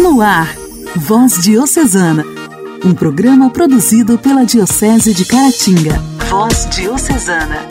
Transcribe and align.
No 0.00 0.22
ar, 0.22 0.56
Voz 0.96 1.42
Diocesana, 1.42 2.24
um 2.82 2.94
programa 2.94 3.50
produzido 3.50 4.16
pela 4.16 4.46
Diocese 4.46 5.12
de 5.12 5.26
Caratinga. 5.26 5.98
Voz 6.30 6.66
Diocesana. 6.70 7.66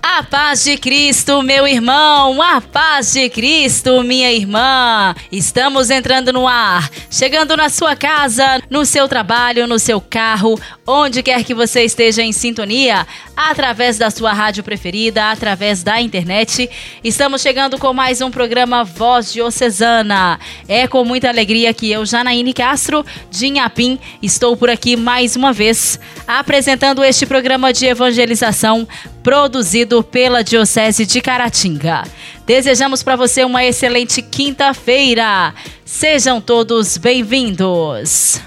A 0.00 0.22
paz 0.22 0.62
de 0.62 0.78
Cristo, 0.78 1.42
meu 1.42 1.66
irmão, 1.66 2.40
a 2.40 2.60
paz 2.60 3.12
de 3.14 3.28
Cristo, 3.28 4.00
minha 4.04 4.32
irmã. 4.32 5.12
Estamos 5.32 5.90
entrando 5.90 6.32
no 6.32 6.46
ar, 6.46 6.88
chegando 7.10 7.56
na 7.56 7.68
sua 7.68 7.96
casa, 7.96 8.62
no 8.70 8.86
seu 8.86 9.08
trabalho, 9.08 9.66
no 9.66 9.80
seu 9.80 10.00
carro, 10.00 10.56
onde 10.86 11.22
quer 11.22 11.42
que 11.42 11.52
você 11.52 11.82
esteja 11.82 12.22
em 12.22 12.32
sintonia, 12.32 13.06
através 13.36 13.98
da 13.98 14.08
sua 14.10 14.32
rádio 14.32 14.62
preferida, 14.62 15.30
através 15.30 15.82
da 15.82 16.00
internet. 16.00 16.70
Estamos 17.02 17.42
chegando 17.42 17.76
com 17.78 17.92
mais 17.92 18.20
um 18.20 18.30
programa 18.30 18.84
Voz 18.84 19.32
Diocesana. 19.32 20.38
É 20.68 20.86
com 20.86 21.04
muita 21.04 21.28
alegria 21.28 21.74
que 21.74 21.90
eu, 21.90 22.06
Janaíne 22.06 22.52
Castro, 22.52 23.04
de 23.30 23.46
Inhapim, 23.48 23.98
estou 24.22 24.56
por 24.56 24.70
aqui 24.70 24.96
mais 24.96 25.34
uma 25.34 25.52
vez, 25.52 25.98
apresentando 26.26 27.02
este 27.02 27.26
programa 27.26 27.72
de 27.72 27.86
evangelização 27.86 28.86
produzido 29.22 30.04
pela 30.04 30.44
Diocese 30.44 31.04
de 31.04 31.20
Caratinga. 31.20 32.04
Desejamos 32.46 33.02
para 33.02 33.16
você 33.16 33.44
uma 33.44 33.64
excelente 33.64 34.22
quinta-feira. 34.22 35.52
Sejam 35.84 36.40
todos 36.40 36.96
bem-vindos. 36.96 38.40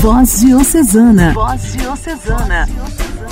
Voz 0.00 0.40
Diocesana. 0.40 1.34
Voz 1.34 1.74
Diocesana. 1.74 2.66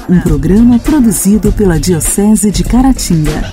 Um 0.06 0.20
programa 0.20 0.78
produzido 0.78 1.50
pela 1.50 1.80
Diocese 1.80 2.50
de 2.50 2.62
Caratinga. 2.62 3.50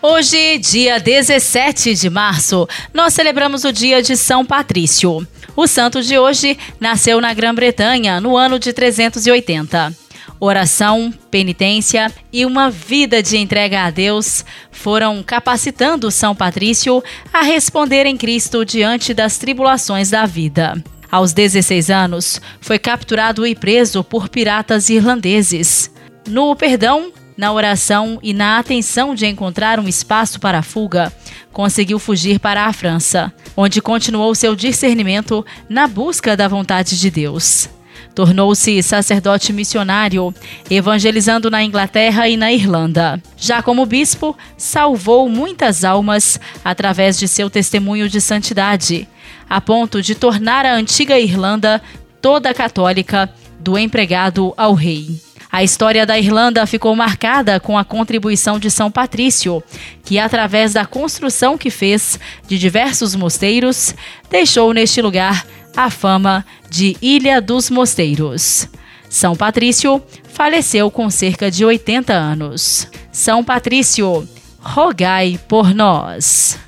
Hoje, 0.00 0.58
dia 0.58 1.00
17 1.00 1.96
de 1.96 2.08
março, 2.08 2.64
nós 2.94 3.12
celebramos 3.12 3.64
o 3.64 3.72
dia 3.72 4.00
de 4.00 4.16
São 4.16 4.46
Patrício. 4.46 5.26
O 5.56 5.66
santo 5.66 6.00
de 6.00 6.16
hoje 6.16 6.56
nasceu 6.78 7.20
na 7.20 7.34
Grã-Bretanha 7.34 8.20
no 8.20 8.36
ano 8.36 8.56
de 8.56 8.72
380. 8.72 9.92
Oração, 10.38 11.12
penitência 11.28 12.12
e 12.32 12.46
uma 12.46 12.70
vida 12.70 13.20
de 13.20 13.36
entrega 13.36 13.82
a 13.82 13.90
Deus 13.90 14.44
foram 14.70 15.24
capacitando 15.24 16.08
São 16.08 16.36
Patrício 16.36 17.02
a 17.32 17.42
responder 17.42 18.06
em 18.06 18.16
Cristo 18.16 18.64
diante 18.64 19.12
das 19.12 19.38
tribulações 19.38 20.10
da 20.10 20.24
vida. 20.24 20.80
Aos 21.10 21.32
16 21.32 21.90
anos, 21.90 22.40
foi 22.60 22.78
capturado 22.78 23.46
e 23.46 23.54
preso 23.54 24.04
por 24.04 24.28
piratas 24.28 24.88
irlandeses. 24.88 25.90
No 26.28 26.54
perdão, 26.54 27.12
na 27.36 27.52
oração 27.52 28.18
e 28.22 28.34
na 28.34 28.58
atenção 28.58 29.14
de 29.14 29.26
encontrar 29.26 29.80
um 29.80 29.88
espaço 29.88 30.38
para 30.38 30.58
a 30.58 30.62
fuga, 30.62 31.12
conseguiu 31.52 31.98
fugir 31.98 32.38
para 32.38 32.66
a 32.66 32.72
França, 32.72 33.32
onde 33.56 33.80
continuou 33.80 34.34
seu 34.34 34.54
discernimento 34.54 35.44
na 35.68 35.86
busca 35.86 36.36
da 36.36 36.46
vontade 36.46 37.00
de 37.00 37.10
Deus. 37.10 37.68
Tornou-se 38.14 38.82
sacerdote 38.82 39.52
missionário, 39.52 40.34
evangelizando 40.70 41.50
na 41.50 41.62
Inglaterra 41.62 42.28
e 42.28 42.36
na 42.36 42.52
Irlanda. 42.52 43.22
Já 43.36 43.62
como 43.62 43.86
bispo, 43.86 44.36
salvou 44.56 45.28
muitas 45.28 45.84
almas 45.84 46.40
através 46.64 47.18
de 47.18 47.28
seu 47.28 47.48
testemunho 47.48 48.08
de 48.08 48.20
santidade, 48.20 49.08
a 49.48 49.60
ponto 49.60 50.02
de 50.02 50.14
tornar 50.14 50.66
a 50.66 50.74
antiga 50.74 51.18
Irlanda 51.18 51.80
toda 52.20 52.52
católica, 52.52 53.32
do 53.58 53.78
empregado 53.78 54.54
ao 54.56 54.72
rei. 54.74 55.20
A 55.52 55.64
história 55.64 56.06
da 56.06 56.16
Irlanda 56.16 56.64
ficou 56.64 56.94
marcada 56.94 57.58
com 57.58 57.76
a 57.76 57.84
contribuição 57.84 58.58
de 58.58 58.70
São 58.70 58.88
Patrício, 58.88 59.62
que, 60.04 60.16
através 60.18 60.74
da 60.74 60.86
construção 60.86 61.58
que 61.58 61.70
fez 61.70 62.20
de 62.46 62.56
diversos 62.56 63.16
mosteiros, 63.16 63.94
deixou 64.30 64.72
neste 64.72 65.02
lugar 65.02 65.44
a 65.76 65.90
fama 65.90 66.44
de 66.68 66.96
Ilha 67.00 67.40
dos 67.40 67.70
Mosteiros. 67.70 68.68
São 69.08 69.34
Patrício 69.34 70.02
faleceu 70.32 70.90
com 70.90 71.10
cerca 71.10 71.50
de 71.50 71.64
80 71.64 72.12
anos. 72.12 72.88
São 73.12 73.42
Patrício, 73.42 74.26
rogai 74.60 75.38
por 75.48 75.74
nós. 75.74 76.58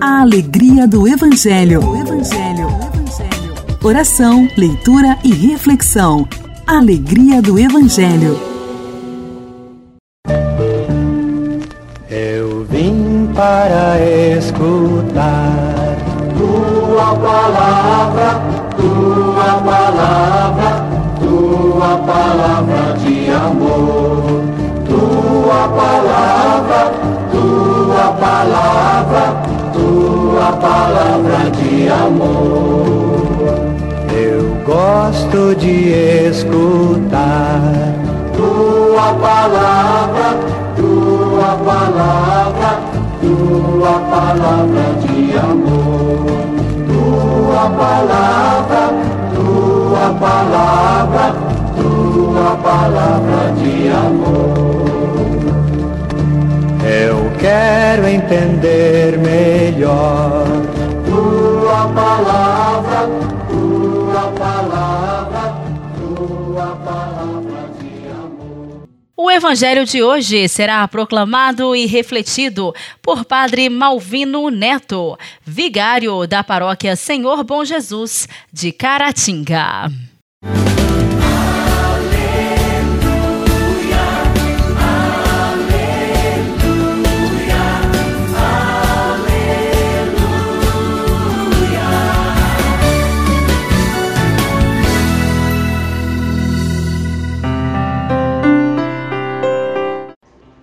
A 0.00 0.20
alegria 0.20 0.86
do 0.88 1.06
Evangelho. 1.06 1.80
O 1.80 1.96
Evangelho. 1.96 2.66
O 2.66 2.86
Evangelho. 2.86 3.54
Oração, 3.82 4.48
leitura 4.56 5.18
e 5.22 5.32
reflexão. 5.32 6.26
Alegria 6.66 7.42
do 7.42 7.58
Evangelho. 7.58 8.40
Eu 12.08 12.64
vim 12.64 13.28
para 13.34 13.98
escutar 14.38 15.63
palavra, 17.16 18.40
tua 18.76 19.50
palavra, 19.64 20.86
tua 21.20 21.96
palavra 22.06 22.96
de 22.98 23.30
amor, 23.30 24.42
tua 24.86 25.68
palavra, 25.68 26.92
tua 27.30 28.12
palavra 28.12 29.54
tua 29.74 30.52
palavra 30.52 31.50
de 31.50 31.88
amor. 31.88 33.54
Eu 34.12 34.54
gosto 34.64 35.54
de 35.56 36.28
escutar 36.28 37.60
tua 38.36 39.14
palavra, 39.14 40.38
tua 40.76 41.56
palavra, 41.64 42.80
tua 43.20 43.98
palavra 44.10 44.86
de 45.02 45.36
amor. 45.38 46.43
Tua 47.54 47.70
palavra, 47.70 48.92
tua 49.32 50.12
palavra, 50.18 51.34
tua 51.76 52.56
palavra 52.56 53.52
de 53.52 53.88
amor. 53.90 54.84
Eu 56.84 57.30
quero 57.38 58.08
entender 58.08 59.16
melhor 59.18 60.46
tua 61.06 61.92
palavra, 61.94 63.08
evangelho 69.34 69.84
de 69.84 70.00
hoje 70.00 70.48
será 70.48 70.86
proclamado 70.86 71.74
e 71.74 71.86
refletido 71.86 72.72
por 73.02 73.24
Padre 73.24 73.68
Malvino 73.68 74.48
Neto, 74.48 75.18
vigário 75.44 76.24
da 76.26 76.44
paróquia 76.44 76.94
Senhor 76.94 77.42
Bom 77.42 77.64
Jesus 77.64 78.28
de 78.52 78.70
Caratinga. 78.70 79.90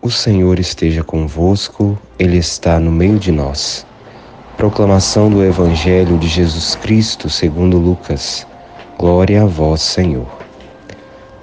O 0.04 0.10
Senhor 0.10 0.58
esteja 0.58 1.04
convosco, 1.04 1.96
Ele 2.18 2.38
está 2.38 2.80
no 2.80 2.92
meio 2.92 3.20
de 3.20 3.32
nós. 3.32 3.86
Proclamação 4.58 5.30
do 5.30 5.44
Evangelho 5.44 6.18
de 6.18 6.28
Jesus 6.28 6.74
Cristo 6.74 7.30
segundo 7.30 7.78
Lucas. 7.78 8.48
Glória 8.98 9.44
a 9.44 9.46
vós, 9.46 9.80
Senhor. 9.84 10.26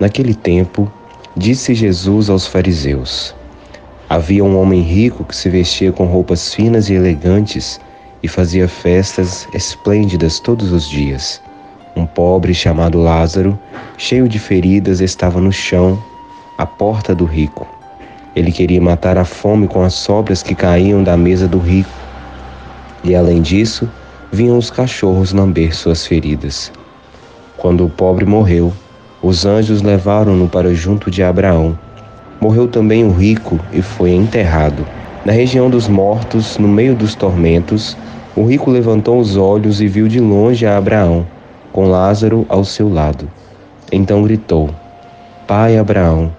Naquele 0.01 0.35
tempo, 0.35 0.91
disse 1.37 1.73
Jesus 1.73 2.29
aos 2.29 2.49
fariseus: 2.49 3.33
Havia 4.11 4.45
um 4.45 4.59
homem 4.59 4.83
rico 4.83 5.23
que 5.23 5.37
se 5.37 5.49
vestia 5.49 5.93
com 5.93 6.07
roupas 6.07 6.53
finas 6.53 6.89
e 6.89 6.95
elegantes 6.95 7.81
e 8.25 8.27
fazia 8.27 8.67
festas 8.67 9.47
esplêndidas 9.55 10.41
todos 10.41 10.73
os 10.73 10.89
dias. 10.89 11.41
Um 11.95 12.05
pobre 12.05 12.53
chamado 12.53 12.99
Lázaro, 13.01 13.57
cheio 13.97 14.29
de 14.29 14.41
feridas, 14.41 15.01
estava 15.01 15.41
no 15.41 15.53
chão, 15.53 15.97
à 16.59 16.67
porta 16.67 17.15
do 17.15 17.25
rico 17.25 17.78
ele 18.39 18.53
queria 18.53 18.81
matar 18.81 19.19
a 19.19 19.25
fome 19.25 19.67
com 19.67 19.83
as 19.83 19.95
sobras 19.95 20.43
que 20.43 20.55
caíam 20.55 21.03
da 21.03 21.17
mesa 21.17 21.49
do 21.49 21.59
rico. 21.59 21.91
E 23.03 23.15
além 23.15 23.43
disso, 23.43 23.91
vinham 24.31 24.57
os 24.57 24.71
cachorros 24.71 25.33
lamber 25.33 25.75
suas 25.75 26.07
feridas. 26.07 26.71
Quando 27.57 27.85
o 27.85 27.91
pobre 27.91 28.25
morreu, 28.25 28.73
os 29.21 29.45
anjos 29.45 29.83
levaram-no 29.83 30.49
para 30.49 30.73
junto 30.73 31.11
de 31.11 31.21
Abraão. 31.23 31.77
Morreu 32.41 32.69
também 32.69 33.05
o 33.05 33.11
rico 33.11 33.59
e 33.73 33.83
foi 33.83 34.13
enterrado. 34.13 34.87
Na 35.25 35.33
região 35.33 35.69
dos 35.69 35.89
mortos, 35.89 36.57
no 36.59 36.69
meio 36.69 36.95
dos 36.95 37.17
tormentos, 37.17 37.97
o 38.37 38.45
rico 38.45 38.71
levantou 38.71 39.19
os 39.19 39.37
olhos 39.37 39.81
e 39.81 39.89
viu 39.89 40.07
de 40.07 40.21
longe 40.21 40.65
a 40.65 40.77
Abraão, 40.77 41.27
com 41.73 41.89
Lázaro 41.89 42.47
ao 42.49 42.63
seu 42.63 42.89
lado. 42.89 43.29
Então 43.91 44.23
gritou: 44.23 44.71
Pai 45.49 45.77
Abraão, 45.77 46.31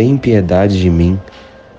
tem 0.00 0.16
piedade 0.16 0.80
de 0.80 0.88
mim 0.88 1.20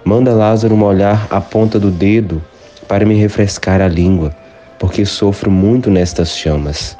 Manda 0.06 0.32
Lázaro 0.32 0.78
molhar 0.78 1.26
a 1.32 1.42
ponta 1.42 1.80
do 1.80 1.90
dedo 1.90 2.40
para 2.88 3.04
me 3.04 3.16
refrescar 3.20 3.82
a 3.82 3.88
língua, 3.88 4.32
porque 4.78 5.04
sofro 5.06 5.50
muito 5.50 5.90
nestas 5.90 6.38
chamas. 6.38 6.96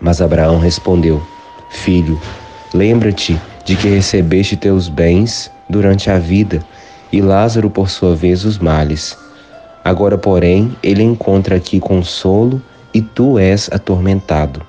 Mas 0.00 0.20
Abraão 0.20 0.58
respondeu: 0.58 1.22
Filho, 1.70 2.20
lembra-te 2.74 3.40
de 3.64 3.76
que 3.76 3.86
recebeste 3.86 4.56
teus 4.56 4.88
bens 4.88 5.52
durante 5.68 6.10
a 6.10 6.18
vida, 6.18 6.60
e 7.12 7.22
Lázaro, 7.22 7.70
por 7.70 7.88
sua 7.88 8.16
vez, 8.16 8.44
os 8.44 8.58
males. 8.58 9.16
Agora, 9.84 10.18
porém, 10.18 10.76
ele 10.82 11.04
encontra 11.04 11.54
aqui 11.54 11.78
consolo 11.78 12.60
e 12.92 13.00
tu 13.00 13.38
és 13.38 13.70
atormentado. 13.72 14.60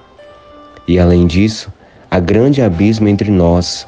E 0.87 0.99
além 0.99 1.25
disso, 1.25 1.73
há 2.11 2.19
grande 2.19 2.61
abismo 2.61 3.07
entre 3.07 3.31
nós. 3.31 3.87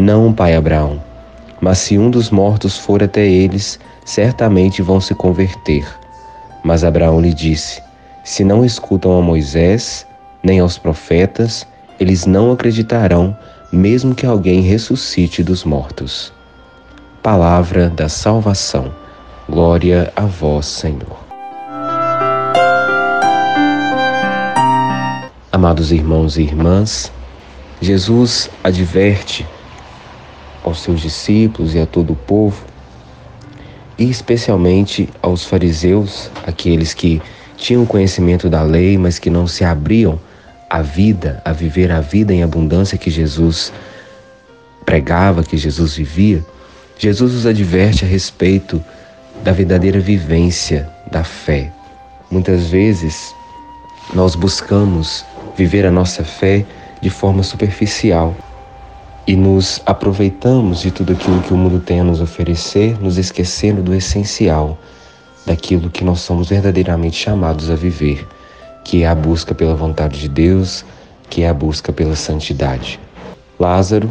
Não, 0.00 0.32
pai 0.32 0.54
Abraão, 0.54 1.02
mas 1.60 1.78
se 1.78 1.98
um 1.98 2.08
dos 2.08 2.30
mortos 2.30 2.78
for 2.78 3.02
até 3.02 3.26
eles, 3.26 3.80
certamente 4.04 4.80
vão 4.80 5.00
se 5.00 5.12
converter. 5.12 5.84
Mas 6.62 6.84
Abraão 6.84 7.20
lhe 7.20 7.34
disse: 7.34 7.82
Se 8.22 8.44
não 8.44 8.64
escutam 8.64 9.18
a 9.18 9.20
Moisés, 9.20 10.06
nem 10.40 10.60
aos 10.60 10.78
profetas, 10.78 11.66
eles 11.98 12.26
não 12.26 12.52
acreditarão, 12.52 13.36
mesmo 13.72 14.14
que 14.14 14.24
alguém 14.24 14.60
ressuscite 14.60 15.42
dos 15.42 15.64
mortos. 15.64 16.32
Palavra 17.20 17.90
da 17.90 18.08
salvação. 18.08 18.94
Glória 19.48 20.12
a 20.14 20.26
vós, 20.26 20.66
Senhor. 20.66 21.18
Amados 25.50 25.90
irmãos 25.90 26.38
e 26.38 26.42
irmãs, 26.42 27.10
Jesus 27.80 28.48
adverte 28.62 29.44
aos 30.64 30.80
seus 30.80 31.00
discípulos 31.00 31.74
e 31.74 31.78
a 31.78 31.86
todo 31.86 32.12
o 32.12 32.16
povo, 32.16 32.64
e 33.98 34.08
especialmente 34.08 35.08
aos 35.20 35.44
fariseus, 35.44 36.30
aqueles 36.46 36.94
que 36.94 37.20
tinham 37.56 37.84
conhecimento 37.84 38.48
da 38.48 38.62
lei, 38.62 38.96
mas 38.96 39.18
que 39.18 39.28
não 39.28 39.46
se 39.46 39.64
abriam 39.64 40.20
à 40.70 40.80
vida, 40.80 41.42
a 41.44 41.52
viver 41.52 41.90
a 41.90 42.00
vida 42.00 42.32
em 42.32 42.42
abundância 42.42 42.96
que 42.96 43.10
Jesus 43.10 43.72
pregava, 44.84 45.42
que 45.42 45.56
Jesus 45.56 45.96
vivia. 45.96 46.44
Jesus 46.96 47.34
os 47.34 47.46
adverte 47.46 48.04
a 48.04 48.08
respeito 48.08 48.82
da 49.42 49.52
verdadeira 49.52 49.98
vivência 49.98 50.88
da 51.10 51.24
fé. 51.24 51.72
Muitas 52.30 52.68
vezes 52.68 53.34
nós 54.14 54.34
buscamos 54.34 55.24
viver 55.56 55.84
a 55.84 55.90
nossa 55.90 56.24
fé 56.24 56.64
de 57.00 57.10
forma 57.10 57.42
superficial 57.42 58.34
e 59.28 59.36
nos 59.36 59.82
aproveitamos 59.84 60.80
de 60.80 60.90
tudo 60.90 61.12
aquilo 61.12 61.42
que 61.42 61.52
o 61.52 61.56
mundo 61.56 61.80
tem 61.80 62.00
a 62.00 62.04
nos 62.04 62.18
oferecer, 62.18 62.98
nos 62.98 63.18
esquecendo 63.18 63.82
do 63.82 63.94
essencial, 63.94 64.78
daquilo 65.44 65.90
que 65.90 66.02
nós 66.02 66.20
somos 66.20 66.48
verdadeiramente 66.48 67.14
chamados 67.14 67.70
a 67.70 67.74
viver, 67.74 68.26
que 68.82 69.02
é 69.02 69.06
a 69.06 69.14
busca 69.14 69.54
pela 69.54 69.74
vontade 69.74 70.18
de 70.18 70.30
Deus, 70.30 70.82
que 71.28 71.42
é 71.42 71.48
a 71.50 71.52
busca 71.52 71.92
pela 71.92 72.16
santidade. 72.16 72.98
Lázaro 73.60 74.08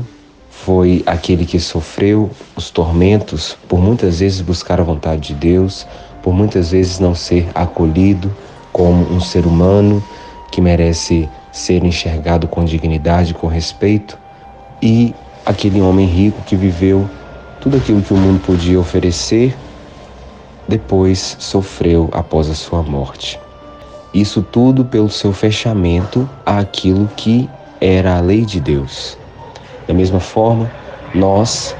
foi 0.51 1.01
aquele 1.07 1.47
que 1.47 1.59
sofreu 1.59 2.29
os 2.55 2.69
tormentos 2.69 3.57
por 3.67 3.79
muitas 3.79 4.19
vezes 4.19 4.39
buscar 4.41 4.79
a 4.79 4.83
vontade 4.83 5.29
de 5.29 5.33
Deus, 5.33 5.87
por 6.21 6.31
muitas 6.31 6.69
vezes 6.69 6.99
não 6.99 7.15
ser 7.15 7.47
acolhido 7.55 8.31
como 8.71 9.11
um 9.11 9.19
ser 9.19 9.47
humano 9.47 10.03
que 10.51 10.61
merece 10.61 11.27
ser 11.51 11.83
enxergado 11.83 12.47
com 12.47 12.63
dignidade, 12.63 13.33
com 13.33 13.47
respeito, 13.47 14.26
e 14.81 15.13
aquele 15.45 15.81
homem 15.81 16.05
rico 16.05 16.41
que 16.43 16.55
viveu 16.55 17.09
tudo 17.59 17.77
aquilo 17.77 18.01
que 18.01 18.13
o 18.13 18.17
mundo 18.17 18.39
podia 18.45 18.79
oferecer, 18.79 19.55
depois 20.67 21.35
sofreu 21.39 22.09
após 22.11 22.49
a 22.49 22.53
sua 22.53 22.83
morte. 22.83 23.39
Isso 24.13 24.41
tudo 24.41 24.85
pelo 24.85 25.09
seu 25.09 25.33
fechamento 25.33 26.29
àquilo 26.45 27.09
que 27.15 27.49
era 27.79 28.17
a 28.17 28.21
lei 28.21 28.45
de 28.45 28.59
Deus. 28.59 29.17
Da 29.87 29.93
mesma 29.93 30.19
forma, 30.19 30.69
nós, 31.13 31.75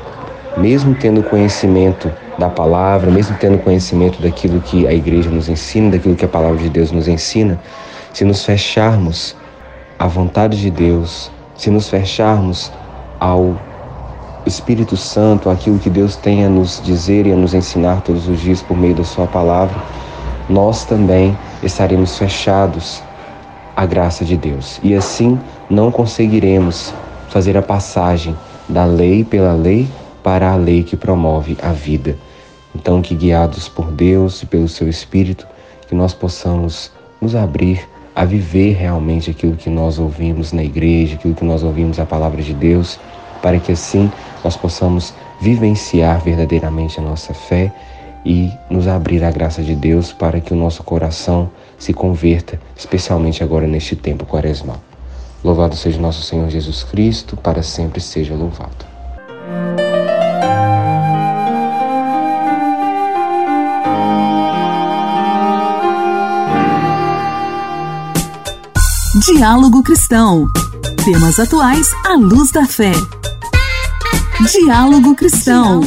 mesmo 0.55 0.95
tendo 0.95 1.23
conhecimento 1.23 2.11
da 2.38 2.50
palavra, 2.50 3.11
mesmo 3.11 3.35
tendo 3.39 3.57
conhecimento 3.59 4.21
daquilo 4.21 4.61
que 4.61 4.88
a 4.88 4.93
igreja 4.93 5.29
nos 5.29 5.50
ensina, 5.50 5.91
daquilo 5.91 6.15
que 6.15 6.25
a 6.25 6.29
palavra 6.29 6.57
de 6.57 6.69
Deus 6.69 6.91
nos 6.91 7.07
ensina, 7.07 7.59
se 8.13 8.23
nos 8.23 8.43
fecharmos 8.45 9.35
à 9.97 10.07
vontade 10.07 10.59
de 10.59 10.69
Deus, 10.69 11.31
se 11.55 11.69
nos 11.69 11.89
fecharmos 11.89 12.71
ao 13.19 13.55
Espírito 14.45 14.95
Santo, 14.95 15.49
aquilo 15.49 15.77
que 15.77 15.89
Deus 15.89 16.15
tem 16.15 16.45
a 16.45 16.49
nos 16.49 16.81
dizer 16.83 17.27
e 17.27 17.33
a 17.33 17.35
nos 17.35 17.53
ensinar 17.53 18.01
todos 18.01 18.27
os 18.27 18.39
dias 18.39 18.61
por 18.61 18.77
meio 18.77 18.95
da 18.95 19.03
Sua 19.03 19.27
palavra, 19.27 19.75
nós 20.49 20.85
também 20.85 21.37
estaremos 21.61 22.17
fechados 22.17 23.03
à 23.75 23.85
graça 23.85 24.23
de 24.23 24.37
Deus. 24.37 24.79
E 24.81 24.95
assim 24.95 25.39
não 25.69 25.91
conseguiremos 25.91 26.93
fazer 27.29 27.57
a 27.57 27.61
passagem 27.61 28.35
da 28.69 28.85
lei 28.85 29.23
pela 29.23 29.53
lei 29.53 29.87
para 30.23 30.51
a 30.51 30.55
lei 30.55 30.83
que 30.83 30.95
promove 30.95 31.57
a 31.61 31.71
vida. 31.71 32.17
Então, 32.75 33.01
que 33.01 33.15
guiados 33.15 33.67
por 33.67 33.91
Deus 33.91 34.43
e 34.43 34.45
pelo 34.45 34.67
seu 34.67 34.87
Espírito, 34.89 35.47
que 35.87 35.95
nós 35.95 36.13
possamos 36.13 36.91
nos 37.21 37.35
abrir 37.35 37.87
a 38.15 38.25
viver 38.25 38.73
realmente 38.73 39.29
aquilo 39.29 39.55
que 39.55 39.69
nós 39.69 39.99
ouvimos 39.99 40.51
na 40.51 40.63
igreja, 40.63 41.15
aquilo 41.15 41.33
que 41.33 41.45
nós 41.45 41.63
ouvimos 41.63 41.99
a 41.99 42.05
palavra 42.05 42.41
de 42.41 42.53
Deus, 42.53 42.99
para 43.42 43.60
que 43.60 43.72
assim 43.72 44.12
nós 44.44 44.56
possamos 44.56 45.13
vivenciar 45.39 46.19
verdadeiramente 46.22 47.00
a 47.00 47.04
nossa 47.04 47.34
fé 47.34 47.72
e 48.25 48.51
nos 48.70 48.88
abrir 48.88 49.24
à 49.24 49.32
graça 49.32 49.62
de 49.62 49.75
Deus 49.75 50.12
para 50.12 50.41
que 50.41 50.53
o 50.53 50.58
nosso 50.58 50.84
coração 50.84 51.50
se 51.77 51.94
converta, 51.94 52.60
especialmente 52.75 53.44
agora 53.44 53.67
neste 53.67 53.96
tempo 53.96 54.25
quaresmal. 54.25 54.77
Louvado 55.44 55.75
seja 55.75 56.00
nosso 56.00 56.24
Senhor 56.24 56.50
Jesus 56.50 56.84
Cristo, 56.84 57.38
para 57.38 57.63
sempre 57.63 58.01
seja 58.01 58.36
louvado. 58.36 58.86
Diálogo 69.25 69.84
Cristão. 69.84 70.48
Temas 71.03 71.39
atuais 71.39 71.88
à 72.06 72.15
luz 72.15 72.51
da 72.51 72.65
fé. 72.65 72.91
Diálogo 74.46 75.15
Cristão. 75.15 75.82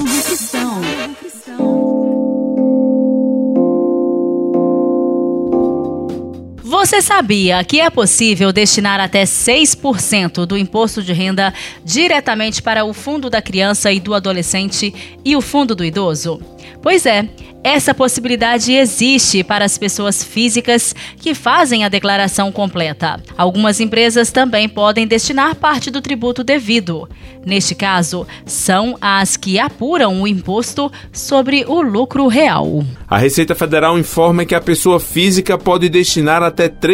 Sabia 7.01 7.65
que 7.65 7.81
é 7.81 7.91
possível 7.91 8.53
destinar 8.53 9.01
até 9.01 9.25
6% 9.25 10.47
do 10.47 10.57
imposto 10.57 11.03
de 11.03 11.13
renda 11.13 11.53
diretamente 11.85 12.63
para 12.63 12.85
o 12.85 12.93
Fundo 12.93 13.29
da 13.29 13.43
Criança 13.43 13.91
e 13.91 13.99
do 13.99 14.15
Adolescente 14.15 14.95
e 15.25 15.35
o 15.35 15.41
Fundo 15.41 15.75
do 15.75 15.85
Idoso? 15.85 16.41
Pois 16.83 17.05
é, 17.05 17.29
essa 17.63 17.93
possibilidade 17.93 18.73
existe 18.73 19.45
para 19.45 19.67
as 19.67 19.77
pessoas 19.77 20.25
físicas 20.25 20.95
que 21.19 21.35
fazem 21.35 21.85
a 21.85 21.91
declaração 21.91 22.51
completa. 22.51 23.21
Algumas 23.37 23.81
empresas 23.81 24.33
também 24.33 24.67
podem 24.67 25.07
destinar 25.07 25.55
parte 25.55 25.91
do 25.91 26.01
tributo 26.01 26.43
devido. 26.43 27.07
Neste 27.45 27.75
caso, 27.75 28.27
são 28.47 28.97
as 29.01 29.37
que 29.37 29.59
apuram 29.59 30.23
o 30.23 30.27
imposto 30.27 30.91
sobre 31.13 31.65
o 31.67 31.83
lucro 31.83 32.29
real. 32.29 32.83
A 33.07 33.19
Receita 33.19 33.55
Federal 33.55 33.99
informa 33.99 34.47
que 34.47 34.55
a 34.55 34.61
pessoa 34.61 34.99
física 34.99 35.59
pode 35.59 35.89
destinar 35.91 36.43
até 36.43 36.69
3% 36.69 36.90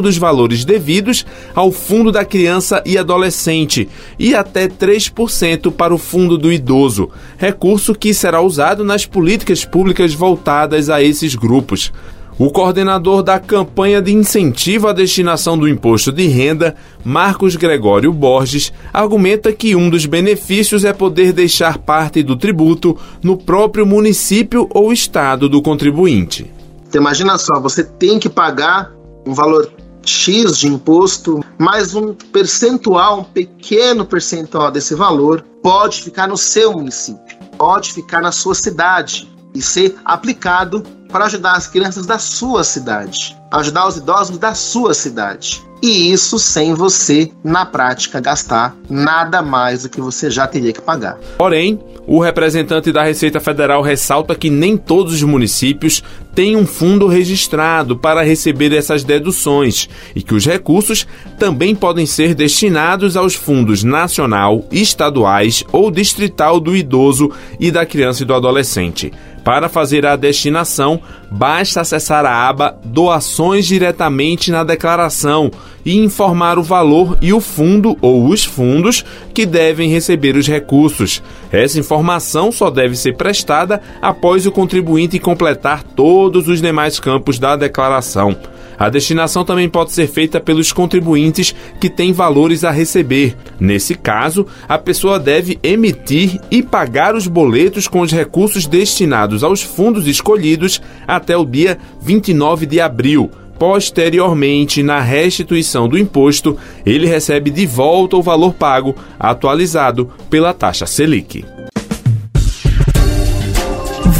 dos 0.00 0.16
valores 0.16 0.64
devidos 0.64 1.26
ao 1.54 1.70
Fundo 1.70 2.10
da 2.10 2.24
Criança 2.24 2.82
e 2.86 2.96
Adolescente 2.96 3.88
e 4.18 4.34
até 4.34 4.68
3% 4.68 5.72
para 5.72 5.94
o 5.94 5.98
Fundo 5.98 6.38
do 6.38 6.52
Idoso, 6.52 7.10
recurso 7.36 7.94
que 7.94 8.14
será 8.14 8.40
usado 8.40 8.84
nas 8.84 9.04
políticas 9.04 9.64
públicas 9.64 10.14
voltadas 10.14 10.88
a 10.88 11.02
esses 11.02 11.34
grupos. 11.34 11.92
O 12.38 12.50
coordenador 12.50 13.22
da 13.22 13.38
campanha 13.38 14.00
de 14.00 14.12
incentivo 14.12 14.88
à 14.88 14.92
destinação 14.92 15.56
do 15.56 15.68
imposto 15.68 16.10
de 16.10 16.26
renda, 16.26 16.74
Marcos 17.04 17.56
Gregório 17.56 18.12
Borges, 18.12 18.72
argumenta 18.92 19.52
que 19.52 19.76
um 19.76 19.90
dos 19.90 20.06
benefícios 20.06 20.84
é 20.84 20.92
poder 20.92 21.32
deixar 21.32 21.78
parte 21.78 22.22
do 22.22 22.34
tributo 22.34 22.98
no 23.22 23.36
próprio 23.36 23.86
município 23.86 24.66
ou 24.70 24.92
estado 24.92 25.48
do 25.48 25.60
contribuinte. 25.60 26.50
Imagina 26.94 27.38
só, 27.38 27.60
você 27.60 27.84
tem 27.84 28.18
que 28.18 28.28
pagar 28.28 28.90
um 29.26 29.34
valor 29.34 29.72
X 30.04 30.58
de 30.58 30.66
imposto, 30.66 31.40
mais 31.58 31.94
um 31.94 32.14
percentual, 32.14 33.20
um 33.20 33.24
pequeno 33.24 34.04
percentual 34.04 34.70
desse 34.70 34.94
valor, 34.94 35.44
pode 35.62 36.02
ficar 36.02 36.26
no 36.26 36.36
seu 36.36 36.72
município, 36.72 37.38
pode 37.56 37.92
ficar 37.92 38.20
na 38.20 38.32
sua 38.32 38.54
cidade 38.54 39.30
e 39.54 39.62
ser 39.62 39.96
aplicado 40.04 40.82
para 41.12 41.26
ajudar 41.26 41.52
as 41.52 41.66
crianças 41.66 42.06
da 42.06 42.18
sua 42.18 42.64
cidade, 42.64 43.36
ajudar 43.50 43.86
os 43.86 43.98
idosos 43.98 44.38
da 44.38 44.54
sua 44.54 44.94
cidade. 44.94 45.62
E 45.82 46.12
isso 46.12 46.38
sem 46.38 46.74
você, 46.74 47.30
na 47.42 47.66
prática, 47.66 48.20
gastar 48.20 48.76
nada 48.88 49.42
mais 49.42 49.82
do 49.82 49.88
que 49.88 50.00
você 50.00 50.30
já 50.30 50.46
teria 50.46 50.72
que 50.72 50.80
pagar. 50.80 51.18
Porém, 51.36 51.80
o 52.06 52.20
representante 52.20 52.90
da 52.90 53.02
Receita 53.02 53.40
Federal 53.40 53.82
ressalta 53.82 54.34
que 54.34 54.48
nem 54.48 54.76
todos 54.76 55.14
os 55.14 55.22
municípios 55.22 56.02
têm 56.34 56.56
um 56.56 56.66
fundo 56.66 57.06
registrado 57.06 57.96
para 57.96 58.22
receber 58.22 58.72
essas 58.72 59.04
deduções 59.04 59.88
e 60.14 60.22
que 60.22 60.34
os 60.34 60.46
recursos 60.46 61.06
também 61.38 61.74
podem 61.74 62.06
ser 62.06 62.34
destinados 62.34 63.16
aos 63.16 63.34
fundos 63.34 63.84
nacional, 63.84 64.64
estaduais 64.70 65.64
ou 65.72 65.90
distrital 65.90 66.58
do 66.58 66.76
idoso 66.76 67.30
e 67.58 67.70
da 67.70 67.84
criança 67.84 68.22
e 68.22 68.26
do 68.26 68.34
adolescente. 68.34 69.12
Para 69.44 69.68
fazer 69.68 70.06
a 70.06 70.14
destinação, 70.14 71.00
basta 71.30 71.80
acessar 71.80 72.24
a 72.24 72.48
aba 72.48 72.78
Doações 72.84 73.66
diretamente 73.66 74.50
na 74.50 74.62
declaração 74.62 75.50
e 75.84 75.98
informar 75.98 76.58
o 76.58 76.62
valor 76.62 77.18
e 77.20 77.32
o 77.32 77.40
fundo 77.40 77.96
ou 78.00 78.28
os 78.28 78.44
fundos 78.44 79.04
que 79.34 79.44
devem 79.44 79.90
receber 79.90 80.36
os 80.36 80.46
recursos. 80.46 81.22
Essa 81.50 81.80
informação 81.80 82.52
só 82.52 82.70
deve 82.70 82.94
ser 82.94 83.16
prestada 83.16 83.82
após 84.00 84.46
o 84.46 84.52
contribuinte 84.52 85.18
completar 85.18 85.82
todos 85.82 86.46
os 86.48 86.62
demais 86.62 87.00
campos 87.00 87.38
da 87.38 87.56
declaração. 87.56 88.36
A 88.78 88.88
destinação 88.88 89.44
também 89.44 89.68
pode 89.68 89.92
ser 89.92 90.06
feita 90.06 90.40
pelos 90.40 90.72
contribuintes 90.72 91.54
que 91.80 91.90
têm 91.90 92.12
valores 92.12 92.64
a 92.64 92.70
receber. 92.70 93.36
Nesse 93.58 93.94
caso, 93.94 94.46
a 94.68 94.78
pessoa 94.78 95.18
deve 95.18 95.58
emitir 95.62 96.40
e 96.50 96.62
pagar 96.62 97.14
os 97.14 97.26
boletos 97.26 97.86
com 97.86 98.00
os 98.00 98.12
recursos 98.12 98.66
destinados 98.66 99.44
aos 99.44 99.62
fundos 99.62 100.06
escolhidos 100.06 100.80
até 101.06 101.36
o 101.36 101.44
dia 101.44 101.78
29 102.00 102.66
de 102.66 102.80
abril. 102.80 103.30
Posteriormente, 103.58 104.82
na 104.82 105.00
restituição 105.00 105.88
do 105.88 105.96
imposto, 105.96 106.56
ele 106.84 107.06
recebe 107.06 107.48
de 107.50 107.64
volta 107.64 108.16
o 108.16 108.22
valor 108.22 108.54
pago, 108.54 108.96
atualizado 109.20 110.10
pela 110.28 110.52
taxa 110.52 110.84
Selic. 110.84 111.44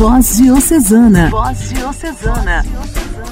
Voz 0.03 0.37
Diocesana. 0.37 1.31
Voz 1.31 1.69
Diocesana. 1.69 2.67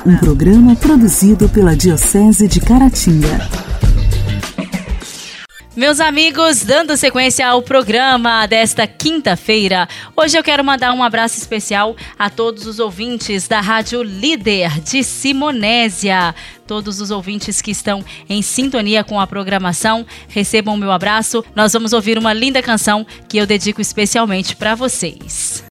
Um 0.07 0.17
programa 0.19 0.77
produzido 0.77 1.49
pela 1.49 1.75
Diocese 1.75 2.47
de 2.47 2.61
Caratinga. 2.61 3.41
Meus 5.75 5.99
amigos, 5.99 6.63
dando 6.63 6.97
sequência 6.97 7.49
ao 7.49 7.61
programa 7.61 8.47
desta 8.47 8.87
quinta-feira, 8.87 9.89
hoje 10.15 10.39
eu 10.39 10.45
quero 10.45 10.65
mandar 10.65 10.95
um 10.95 11.03
abraço 11.03 11.39
especial 11.39 11.97
a 12.17 12.31
todos 12.31 12.65
os 12.67 12.79
ouvintes 12.79 13.49
da 13.49 13.61
Rádio 13.61 14.05
Líder 14.05 14.81
de 14.81 15.03
Simonésia. 15.03 16.33
Todos 16.69 17.01
os 17.01 17.11
ouvintes 17.11 17.61
que 17.61 17.73
estão 17.73 18.05
em 18.29 18.43
sintonia 18.43 19.03
com 19.03 19.19
a 19.19 19.27
programação, 19.27 20.07
recebam 20.29 20.77
o 20.77 20.79
meu 20.79 20.93
abraço. 20.93 21.45
Nós 21.53 21.73
vamos 21.73 21.93
ouvir 21.93 22.17
uma 22.17 22.33
linda 22.33 22.63
canção 22.63 23.05
que 23.29 23.39
eu 23.39 23.45
dedico 23.45 23.81
especialmente 23.81 24.55
para 24.55 24.77
vocês. 24.77 25.69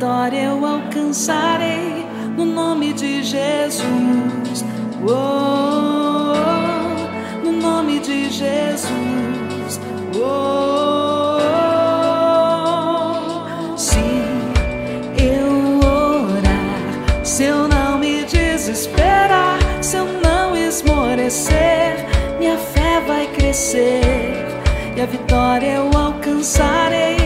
Vitória 0.00 0.44
eu 0.44 0.64
alcançarei 0.64 2.06
no 2.34 2.46
nome 2.46 2.94
de 2.94 3.22
Jesus. 3.22 4.64
Oh, 5.06 6.32
no 7.44 7.52
nome 7.52 8.00
de 8.00 8.30
Jesus. 8.30 9.78
Oh, 10.16 11.36
se 13.76 14.00
eu 15.18 15.80
orar, 15.86 17.22
se 17.22 17.44
eu 17.44 17.68
não 17.68 17.98
me 17.98 18.24
desesperar, 18.24 19.58
se 19.82 19.98
eu 19.98 20.06
não 20.06 20.56
esmorecer, 20.56 22.06
minha 22.38 22.56
fé 22.56 23.02
vai 23.06 23.26
crescer 23.34 24.00
e 24.96 25.00
a 25.02 25.04
vitória 25.04 25.74
eu 25.74 25.90
alcançarei 25.94 27.19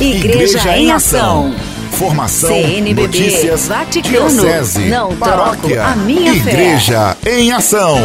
Igreja 0.00 0.78
em 0.78 0.92
Ação. 0.92 1.52
Formação, 1.90 2.50
CNBB, 2.50 3.02
notícias, 3.02 3.66
Vaticano, 3.66 4.28
diocese, 4.28 4.86
não 4.86 5.16
paróquia, 5.16 5.82
a 5.84 5.96
minha 5.96 6.32
fé. 6.34 6.50
Igreja 6.52 7.16
em 7.26 7.50
Ação. 7.50 7.98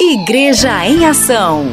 Igreja 0.00 0.86
em 0.86 1.04
Ação. 1.04 1.66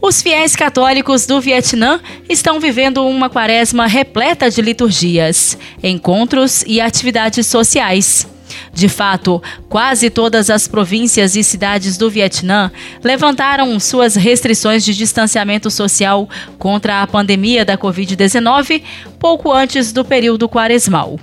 Os 0.00 0.22
fiéis 0.22 0.54
católicos 0.54 1.26
do 1.26 1.40
Vietnã 1.40 2.00
estão 2.28 2.60
vivendo 2.60 3.04
uma 3.04 3.28
quaresma 3.28 3.88
repleta 3.88 4.48
de 4.48 4.62
liturgias, 4.62 5.58
encontros 5.82 6.62
e 6.64 6.80
atividades 6.80 7.44
sociais. 7.48 8.24
De 8.72 8.88
fato, 8.88 9.42
quase 9.68 10.10
todas 10.10 10.50
as 10.50 10.68
províncias 10.68 11.36
e 11.36 11.42
cidades 11.42 11.96
do 11.96 12.10
Vietnã 12.10 12.70
levantaram 13.02 13.78
suas 13.80 14.14
restrições 14.14 14.84
de 14.84 14.94
distanciamento 14.94 15.70
social 15.70 16.28
contra 16.58 17.02
a 17.02 17.06
pandemia 17.06 17.64
da 17.64 17.76
Covid-19 17.76 18.82
pouco 19.18 19.52
antes 19.52 19.92
do 19.92 20.04
período 20.04 20.48
quaresmal. 20.48 21.18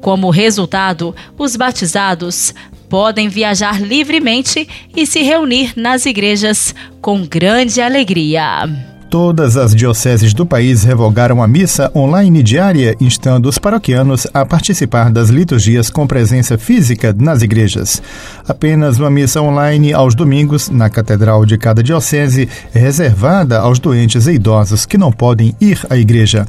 Como 0.00 0.30
resultado, 0.30 1.14
os 1.38 1.56
batizados 1.56 2.54
podem 2.88 3.28
viajar 3.28 3.80
livremente 3.80 4.68
e 4.94 5.06
se 5.06 5.22
reunir 5.22 5.72
nas 5.76 6.06
igrejas 6.06 6.74
com 7.00 7.26
grande 7.26 7.80
alegria. 7.80 8.93
Todas 9.14 9.56
as 9.56 9.72
dioceses 9.72 10.34
do 10.34 10.44
país 10.44 10.82
revogaram 10.82 11.40
a 11.40 11.46
missa 11.46 11.88
online 11.94 12.42
diária, 12.42 12.96
instando 13.00 13.48
os 13.48 13.58
paroquianos 13.58 14.26
a 14.34 14.44
participar 14.44 15.08
das 15.08 15.28
liturgias 15.28 15.88
com 15.88 16.04
presença 16.04 16.58
física 16.58 17.14
nas 17.16 17.40
igrejas. 17.40 18.02
Apenas 18.48 18.98
uma 18.98 19.08
missa 19.08 19.40
online 19.40 19.92
aos 19.92 20.16
domingos, 20.16 20.68
na 20.68 20.90
catedral 20.90 21.46
de 21.46 21.56
cada 21.56 21.80
diocese, 21.80 22.48
reservada 22.72 23.60
aos 23.60 23.78
doentes 23.78 24.26
e 24.26 24.32
idosos 24.32 24.84
que 24.84 24.98
não 24.98 25.12
podem 25.12 25.54
ir 25.60 25.78
à 25.88 25.96
igreja. 25.96 26.44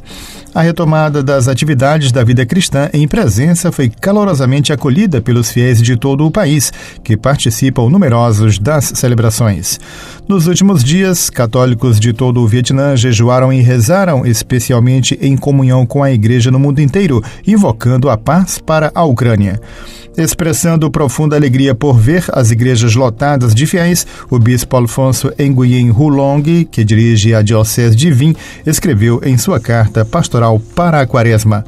A 0.56 0.62
retomada 0.62 1.22
das 1.22 1.48
atividades 1.48 2.10
da 2.10 2.24
vida 2.24 2.46
cristã 2.46 2.88
em 2.94 3.06
presença 3.06 3.70
foi 3.70 3.90
calorosamente 3.90 4.72
acolhida 4.72 5.20
pelos 5.20 5.52
fiéis 5.52 5.82
de 5.82 5.98
todo 5.98 6.26
o 6.26 6.30
país, 6.30 6.72
que 7.04 7.14
participam 7.14 7.90
numerosos 7.90 8.58
das 8.58 8.86
celebrações. 8.94 9.78
Nos 10.26 10.46
últimos 10.46 10.82
dias, 10.82 11.28
católicos 11.28 12.00
de 12.00 12.14
todo 12.14 12.40
o 12.40 12.48
Vietnã 12.56 12.96
jejuaram 12.96 13.52
e 13.52 13.60
rezaram, 13.60 14.24
especialmente 14.24 15.18
em 15.20 15.36
comunhão 15.36 15.84
com 15.84 16.02
a 16.02 16.10
igreja 16.10 16.50
no 16.50 16.58
mundo 16.58 16.80
inteiro, 16.80 17.22
invocando 17.46 18.08
a 18.08 18.16
paz 18.16 18.58
para 18.58 18.90
a 18.94 19.04
Ucrânia. 19.04 19.60
Expressando 20.16 20.90
profunda 20.90 21.36
alegria 21.36 21.74
por 21.74 21.98
ver 21.98 22.24
as 22.32 22.50
igrejas 22.50 22.94
lotadas 22.94 23.54
de 23.54 23.66
fiéis, 23.66 24.06
o 24.30 24.38
bispo 24.38 24.74
Alfonso 24.74 25.30
Nguyen 25.38 25.90
Hulong, 25.90 26.64
que 26.70 26.82
dirige 26.82 27.34
a 27.34 27.42
Diocese 27.42 27.94
de 27.94 28.10
Vim, 28.10 28.34
escreveu 28.64 29.20
em 29.22 29.36
sua 29.36 29.60
carta 29.60 30.02
pastoral 30.02 30.58
para 30.74 31.02
a 31.02 31.06
Quaresma. 31.06 31.62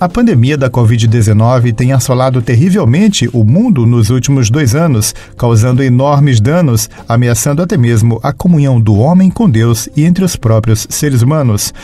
A 0.00 0.08
pandemia 0.08 0.56
da 0.56 0.70
Covid-19 0.70 1.74
tem 1.74 1.92
assolado 1.92 2.40
terrivelmente 2.40 3.28
o 3.32 3.42
mundo 3.42 3.84
nos 3.84 4.10
últimos 4.10 4.48
dois 4.48 4.76
anos, 4.76 5.12
causando 5.36 5.82
enormes 5.82 6.40
danos, 6.40 6.88
ameaçando 7.08 7.62
até 7.62 7.76
mesmo 7.76 8.20
a 8.22 8.32
comunhão 8.32 8.80
do 8.80 8.94
homem 8.94 9.28
com 9.28 9.50
Deus 9.50 9.88
e 9.96 10.04
entre 10.04 10.24
os 10.24 10.36
próprios 10.36 10.86
seres 10.88 11.20
humanos. 11.20 11.74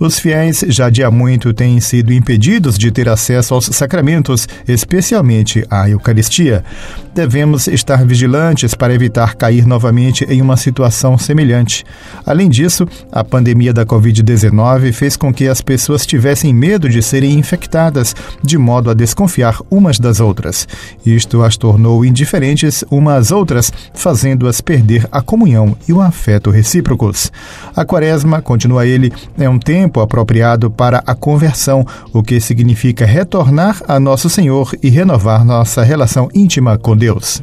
Os 0.00 0.18
fiéis 0.18 0.64
já 0.68 0.88
de 0.88 1.02
há 1.02 1.10
muito 1.10 1.52
têm 1.52 1.78
sido 1.80 2.12
impedidos 2.12 2.78
de 2.78 2.90
ter 2.90 3.08
acesso 3.08 3.52
aos 3.52 3.66
sacramentos, 3.66 4.48
especialmente 4.66 5.62
à 5.68 5.90
Eucaristia. 5.90 6.64
Devemos 7.14 7.66
estar 7.66 8.06
vigilantes 8.06 8.74
para 8.74 8.94
evitar 8.94 9.34
cair 9.34 9.66
novamente 9.66 10.24
em 10.30 10.40
uma 10.40 10.56
situação 10.56 11.18
semelhante. 11.18 11.84
Além 12.24 12.48
disso, 12.48 12.86
a 13.10 13.24
pandemia 13.24 13.72
da 13.72 13.84
Covid-19 13.84 14.92
fez 14.92 15.16
com 15.16 15.34
que 15.34 15.48
as 15.48 15.60
pessoas 15.60 16.06
tivessem 16.06 16.54
medo 16.54 16.88
de 16.88 17.02
serem 17.02 17.32
infectadas, 17.32 17.57
de 18.42 18.56
modo 18.56 18.90
a 18.90 18.94
desconfiar 18.94 19.60
umas 19.70 19.98
das 19.98 20.20
outras. 20.20 20.66
Isto 21.04 21.42
as 21.42 21.56
tornou 21.56 22.04
indiferentes 22.04 22.84
umas 22.90 23.18
às 23.18 23.32
outras, 23.32 23.72
fazendo-as 23.92 24.60
perder 24.60 25.06
a 25.10 25.20
comunhão 25.20 25.76
e 25.88 25.92
o 25.92 26.00
afeto 26.00 26.50
recíprocos. 26.50 27.30
A 27.74 27.84
quaresma, 27.84 28.40
continua 28.40 28.86
ele, 28.86 29.12
é 29.36 29.48
um 29.48 29.58
tempo 29.58 30.00
apropriado 30.00 30.70
para 30.70 31.02
a 31.06 31.14
conversão, 31.14 31.84
o 32.12 32.22
que 32.22 32.40
significa 32.40 33.04
retornar 33.04 33.82
a 33.86 33.98
nosso 33.98 34.30
Senhor 34.30 34.72
e 34.82 34.88
renovar 34.88 35.44
nossa 35.44 35.82
relação 35.82 36.28
íntima 36.32 36.78
com 36.78 36.96
Deus. 36.96 37.42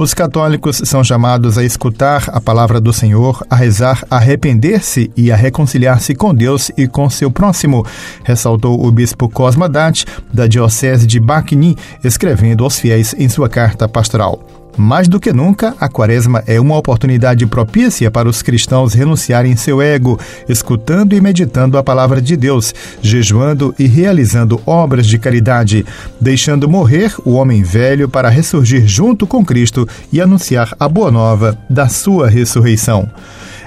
Os 0.00 0.14
católicos 0.14 0.80
são 0.86 1.04
chamados 1.04 1.58
a 1.58 1.62
escutar 1.62 2.24
a 2.28 2.40
palavra 2.40 2.80
do 2.80 2.90
Senhor, 2.90 3.44
a 3.50 3.54
rezar, 3.54 4.02
a 4.10 4.16
arrepender-se 4.16 5.12
e 5.14 5.30
a 5.30 5.36
reconciliar-se 5.36 6.14
com 6.14 6.34
Deus 6.34 6.70
e 6.74 6.88
com 6.88 7.10
seu 7.10 7.30
próximo, 7.30 7.84
ressaltou 8.24 8.82
o 8.82 8.90
bispo 8.90 9.28
Cosma 9.28 9.68
Dati, 9.68 10.06
da 10.32 10.46
Diocese 10.46 11.06
de 11.06 11.20
Bacni, 11.20 11.76
escrevendo 12.02 12.64
aos 12.64 12.78
fiéis 12.78 13.14
em 13.18 13.28
sua 13.28 13.50
carta 13.50 13.86
pastoral. 13.86 14.59
Mais 14.76 15.08
do 15.08 15.20
que 15.20 15.32
nunca, 15.32 15.74
a 15.80 15.88
Quaresma 15.88 16.42
é 16.46 16.60
uma 16.60 16.76
oportunidade 16.76 17.46
propícia 17.46 18.10
para 18.10 18.28
os 18.28 18.42
cristãos 18.42 18.94
renunciarem 18.94 19.56
seu 19.56 19.82
ego, 19.82 20.18
escutando 20.48 21.14
e 21.14 21.20
meditando 21.20 21.76
a 21.76 21.82
palavra 21.82 22.20
de 22.20 22.36
Deus, 22.36 22.74
jejuando 23.02 23.74
e 23.78 23.86
realizando 23.86 24.60
obras 24.64 25.06
de 25.06 25.18
caridade, 25.18 25.84
deixando 26.20 26.68
morrer 26.68 27.14
o 27.24 27.32
homem 27.32 27.62
velho 27.62 28.08
para 28.08 28.28
ressurgir 28.28 28.86
junto 28.86 29.26
com 29.26 29.44
Cristo 29.44 29.86
e 30.12 30.20
anunciar 30.20 30.74
a 30.78 30.88
boa 30.88 31.10
nova 31.10 31.58
da 31.68 31.88
sua 31.88 32.28
ressurreição. 32.28 33.08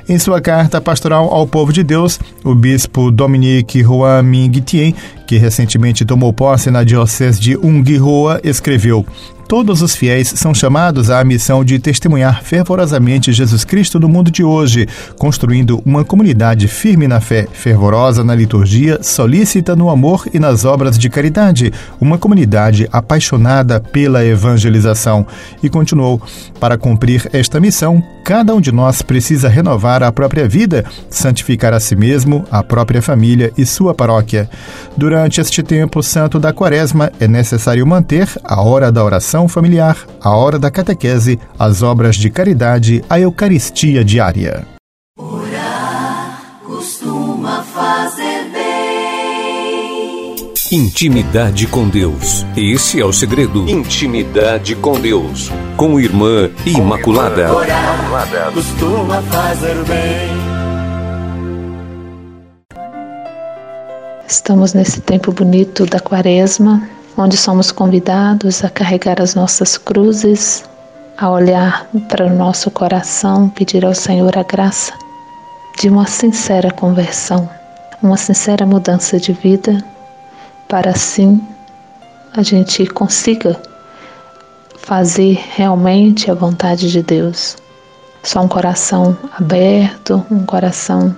Em 0.07 0.19
sua 0.19 0.41
carta 0.41 0.81
pastoral 0.81 1.33
ao 1.33 1.47
povo 1.47 1.71
de 1.71 1.81
Deus, 1.81 2.19
o 2.43 2.53
bispo 2.53 3.09
Dominique 3.09 3.81
Juan 3.81 4.21
Ming 4.23 4.51
Tien, 4.59 4.93
que 5.25 5.37
recentemente 5.37 6.03
tomou 6.03 6.33
posse 6.33 6.69
na 6.69 6.83
diocese 6.83 7.39
de 7.39 7.55
Ungihua, 7.55 8.41
escreveu: 8.43 9.05
Todos 9.53 9.83
os 9.83 9.95
fiéis 9.95 10.29
são 10.29 10.51
chamados 10.51 11.11
à 11.11 11.23
missão 11.23 11.63
de 11.63 11.77
testemunhar 11.77 12.41
fervorosamente 12.41 13.31
Jesus 13.31 13.63
Cristo 13.63 13.99
no 13.99 14.09
mundo 14.09 14.31
de 14.31 14.43
hoje, 14.43 14.87
construindo 15.19 15.79
uma 15.85 16.03
comunidade 16.03 16.67
firme 16.67 17.07
na 17.07 17.21
fé, 17.21 17.47
fervorosa 17.53 18.23
na 18.23 18.33
liturgia, 18.33 18.97
solícita 19.03 19.75
no 19.75 19.91
amor 19.91 20.25
e 20.33 20.39
nas 20.39 20.65
obras 20.65 20.97
de 20.97 21.07
caridade, 21.07 21.71
uma 22.01 22.17
comunidade 22.17 22.89
apaixonada 22.91 23.79
pela 23.79 24.25
evangelização. 24.25 25.23
E 25.61 25.69
continuou: 25.69 26.19
Para 26.59 26.75
cumprir 26.75 27.29
esta 27.31 27.59
missão, 27.59 28.03
cada 28.25 28.55
um 28.55 28.59
de 28.59 28.71
nós 28.71 29.03
precisa 29.03 29.49
renovar 29.49 30.01
a 30.01 30.11
própria 30.11 30.47
vida, 30.47 30.83
santificar 31.11 31.75
a 31.75 31.79
si 31.79 31.95
mesmo, 31.95 32.43
a 32.49 32.63
própria 32.63 33.03
família 33.03 33.53
e 33.55 33.67
sua 33.67 33.93
paróquia. 33.93 34.49
Durante 34.97 35.39
este 35.39 35.61
tempo 35.61 36.01
santo 36.01 36.39
da 36.39 36.51
Quaresma, 36.51 37.11
é 37.19 37.27
necessário 37.27 37.85
manter 37.85 38.27
a 38.43 38.59
hora 38.59 38.91
da 38.91 39.03
oração 39.03 39.42
familiar, 39.47 39.97
a 40.21 40.35
hora 40.35 40.57
da 40.57 40.71
catequese, 40.71 41.39
as 41.57 41.81
obras 41.81 42.15
de 42.15 42.29
caridade, 42.29 43.03
a 43.09 43.19
Eucaristia 43.19 44.03
diária. 44.03 44.67
Orar 45.17 46.41
costuma 46.65 47.63
fazer 47.63 48.49
bem. 48.51 48.63
Intimidade 50.71 51.67
com 51.67 51.87
Deus. 51.87 52.45
Esse 52.57 52.99
é 52.99 53.05
o 53.05 53.13
segredo. 53.13 53.69
Intimidade 53.69 54.75
com 54.75 54.99
Deus. 54.99 55.51
Com 55.77 55.99
Irmã 55.99 56.49
Imaculada. 56.65 57.53
Orar 57.53 58.51
costuma 58.53 59.21
fazer 59.23 59.75
bem. 59.85 60.53
Estamos 64.27 64.73
nesse 64.73 64.99
tempo 64.99 65.31
bonito 65.31 65.85
da 65.85 65.99
Quaresma, 65.99 66.89
onde 67.17 67.37
somos 67.37 67.71
convidados 67.71 68.63
a 68.63 68.69
carregar 68.69 69.21
as 69.21 69.35
nossas 69.35 69.77
cruzes, 69.77 70.63
a 71.17 71.29
olhar 71.29 71.87
para 72.09 72.25
o 72.25 72.35
nosso 72.35 72.71
coração, 72.71 73.49
pedir 73.49 73.85
ao 73.85 73.93
Senhor 73.93 74.37
a 74.37 74.43
graça 74.43 74.93
de 75.79 75.89
uma 75.89 76.07
sincera 76.07 76.71
conversão, 76.71 77.49
uma 78.01 78.17
sincera 78.17 78.65
mudança 78.65 79.19
de 79.19 79.31
vida, 79.33 79.83
para 80.67 80.91
assim 80.91 81.41
a 82.35 82.41
gente 82.41 82.85
consiga 82.87 83.59
fazer 84.77 85.39
realmente 85.55 86.29
a 86.31 86.33
vontade 86.33 86.91
de 86.91 87.01
Deus. 87.01 87.57
Só 88.23 88.41
um 88.41 88.47
coração 88.47 89.15
aberto, 89.37 90.25
um 90.31 90.45
coração 90.45 91.15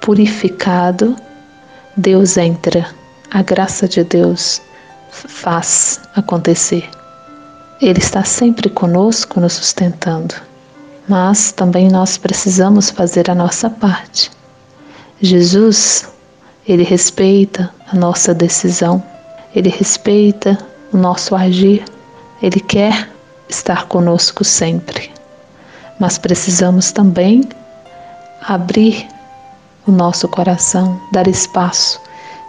purificado 0.00 1.16
Deus 1.96 2.36
entra, 2.36 2.86
a 3.30 3.42
graça 3.42 3.86
de 3.86 4.02
Deus 4.02 4.62
faz 5.12 6.00
acontecer. 6.16 6.88
Ele 7.80 7.98
está 7.98 8.24
sempre 8.24 8.68
conosco, 8.68 9.40
nos 9.40 9.52
sustentando, 9.52 10.34
mas 11.08 11.52
também 11.52 11.88
nós 11.88 12.16
precisamos 12.16 12.90
fazer 12.90 13.30
a 13.30 13.34
nossa 13.34 13.68
parte. 13.68 14.30
Jesus, 15.20 16.08
ele 16.66 16.82
respeita 16.82 17.72
a 17.92 17.96
nossa 17.96 18.32
decisão, 18.32 19.02
ele 19.54 19.68
respeita 19.68 20.58
o 20.92 20.96
nosso 20.96 21.36
agir, 21.36 21.84
ele 22.40 22.58
quer 22.58 23.08
estar 23.48 23.86
conosco 23.86 24.42
sempre. 24.42 25.10
Mas 26.00 26.18
precisamos 26.18 26.90
também 26.90 27.48
abrir 28.42 29.06
o 29.86 29.92
nosso 29.92 30.26
coração, 30.28 31.00
dar 31.12 31.26
espaço 31.28 32.00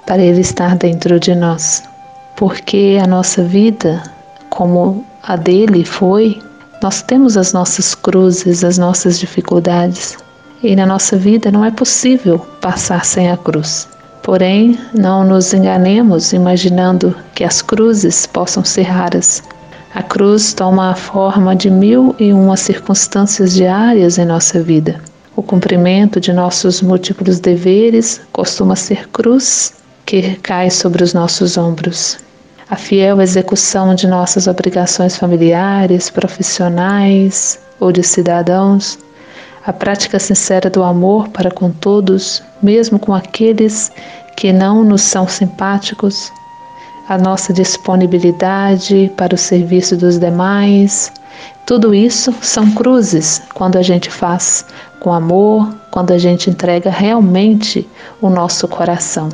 para 0.06 0.22
Ele 0.22 0.42
estar 0.42 0.76
dentro 0.76 1.20
de 1.20 1.34
nós. 1.36 1.84
Porque 2.36 3.00
a 3.02 3.08
nossa 3.08 3.44
vida, 3.44 4.02
como 4.50 5.06
a 5.22 5.36
dele 5.36 5.86
foi, 5.86 6.42
nós 6.82 7.02
temos 7.02 7.38
as 7.38 7.54
nossas 7.54 7.96
cruzes, 7.96 8.64
as 8.64 8.78
nossas 8.78 9.20
dificuldades. 9.20 10.18
E 10.62 10.76
na 10.76 10.86
nossa 10.86 11.18
vida 11.18 11.52
não 11.52 11.64
é 11.64 11.72
possível 11.72 12.40
passar 12.60 13.06
sem 13.06 13.30
a 13.30 13.38
cruz. 13.38 13.88
Porém, 14.22 14.80
não 14.94 15.24
nos 15.24 15.54
enganemos 15.54 16.34
imaginando 16.34 17.16
que 17.36 17.44
as 17.44 17.62
cruzes 17.62 18.26
possam 18.26 18.64
ser 18.64 18.84
raras. 18.84 19.44
A 19.94 20.02
cruz 20.02 20.54
toma 20.54 20.92
a 20.92 20.96
forma 20.96 21.56
de 21.56 21.70
mil 21.70 22.16
e 22.18 22.34
uma 22.34 22.58
circunstâncias 22.58 23.54
diárias 23.54 24.18
em 24.18 24.26
nossa 24.26 24.62
vida. 24.62 25.00
O 25.36 25.44
cumprimento 25.44 26.20
de 26.20 26.32
nossos 26.32 26.82
múltiplos 26.82 27.40
deveres 27.40 28.22
costuma 28.32 28.76
ser 28.76 29.08
cruz 29.10 29.74
que 30.06 30.36
cai 30.38 30.70
sobre 30.70 31.04
os 31.04 31.14
nossos 31.14 31.58
ombros. 31.58 32.18
A 32.70 32.76
fiel 32.76 33.22
execução 33.22 33.94
de 33.94 34.08
nossas 34.08 34.48
obrigações 34.48 35.16
familiares, 35.16 36.10
profissionais 36.10 37.60
ou 37.80 37.92
de 37.92 38.04
cidadãos, 38.04 38.98
a 39.66 39.72
prática 39.72 40.20
sincera 40.20 40.70
do 40.70 40.84
amor 40.84 41.30
para 41.30 41.52
com 41.52 41.72
todos, 41.72 42.44
mesmo 42.62 43.00
com 43.00 43.14
aqueles 43.14 43.92
que 44.36 44.52
não 44.52 44.84
nos 44.84 45.02
são 45.02 45.28
simpáticos, 45.28 46.32
a 47.08 47.18
nossa 47.18 47.54
disponibilidade 47.54 49.12
para 49.18 49.36
o 49.36 49.38
serviço 49.38 49.96
dos 49.96 50.18
demais, 50.18 51.12
tudo 51.66 51.94
isso 51.94 52.34
são 52.42 52.72
cruzes 52.72 53.42
quando 53.54 53.78
a 53.78 53.82
gente 53.82 54.10
faz 54.10 54.66
com 55.00 55.14
amor, 55.14 55.74
quando 55.92 56.12
a 56.12 56.18
gente 56.18 56.50
entrega 56.50 56.90
realmente 56.90 57.88
o 58.22 58.30
nosso 58.30 58.68
coração. 58.68 59.30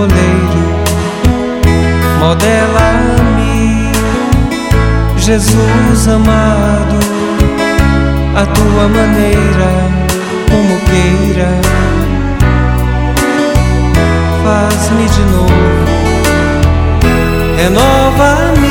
Oleiro. 0.00 0.64
Modela-me, 2.20 3.92
Jesus 5.16 6.08
amado, 6.08 6.98
a 8.36 8.46
tua 8.46 8.88
maneira, 8.88 9.70
como 10.50 10.78
queira. 10.88 11.50
Faz-me 14.42 15.06
de 15.08 15.24
novo 15.32 15.90
renova-me, 17.60 18.69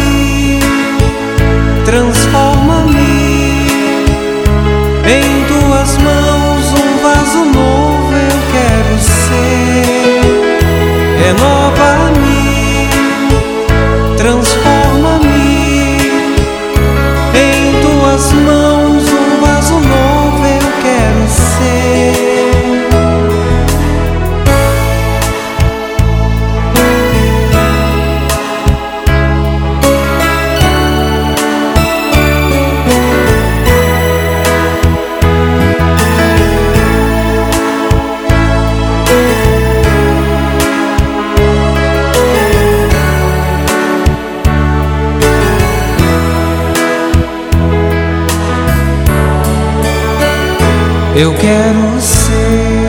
Eu 51.22 51.34
quero 51.34 52.00
ser 52.00 52.88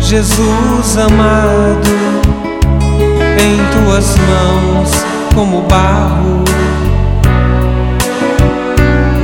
Jesus 0.00 0.98
amado 0.98 1.88
em 3.38 3.56
tuas 3.70 4.16
mãos 4.16 4.90
como 5.32 5.62
barro 5.68 6.42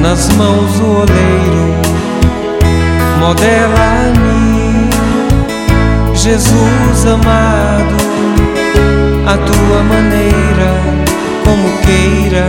nas 0.00 0.28
mãos 0.34 0.72
do 0.78 1.00
oleiro. 1.00 1.74
Modela-me, 3.18 4.88
Jesus 6.14 7.04
amado, 7.04 7.96
a 9.26 9.36
tua 9.38 9.82
maneira, 9.82 10.70
como 11.44 11.68
queira. 11.78 12.46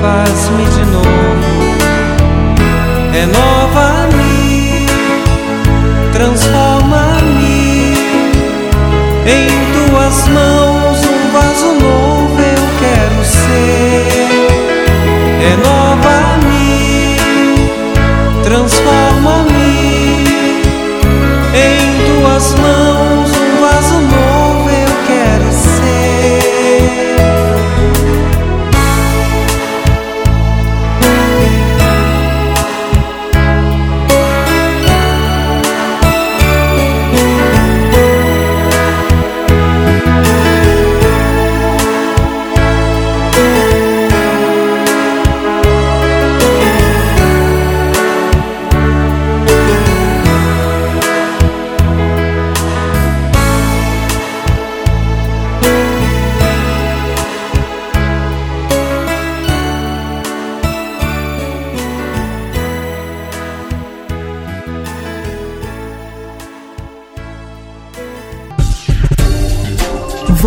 Faz-me 0.00 0.64
de 0.64 0.90
novo 0.90 1.19
renova-me, 3.12 4.86
transforma-me 6.12 7.94
Em 9.26 9.48
tuas 9.88 10.28
mãos 10.28 10.59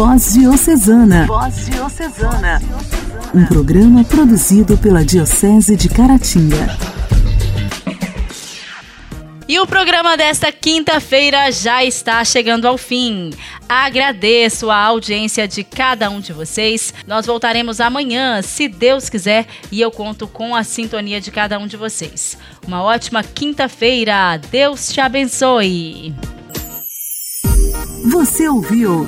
Voz 0.05 0.33
Diocesana. 0.33 1.25
Voz 1.27 1.65
Diocesana. 1.65 2.61
Um 3.33 3.45
programa 3.45 4.03
produzido 4.03 4.77
pela 4.77 5.01
Diocese 5.01 5.77
de 5.77 5.87
Caratinga. 5.87 6.77
E 9.47 9.57
o 9.61 9.65
programa 9.65 10.17
desta 10.17 10.51
quinta-feira 10.51 11.49
já 11.53 11.85
está 11.85 12.21
chegando 12.25 12.67
ao 12.67 12.77
fim. 12.77 13.29
Agradeço 13.69 14.69
a 14.69 14.75
audiência 14.75 15.47
de 15.47 15.63
cada 15.63 16.09
um 16.09 16.19
de 16.19 16.33
vocês. 16.33 16.93
Nós 17.07 17.25
voltaremos 17.25 17.79
amanhã, 17.79 18.41
se 18.41 18.67
Deus 18.67 19.07
quiser, 19.07 19.47
e 19.71 19.79
eu 19.79 19.89
conto 19.89 20.27
com 20.27 20.53
a 20.53 20.65
sintonia 20.65 21.21
de 21.21 21.31
cada 21.31 21.57
um 21.57 21.65
de 21.65 21.77
vocês. 21.77 22.37
Uma 22.67 22.83
ótima 22.83 23.23
quinta-feira. 23.23 24.37
Deus 24.51 24.91
te 24.91 24.99
abençoe. 24.99 26.13
Você 28.11 28.49
ouviu 28.49 29.07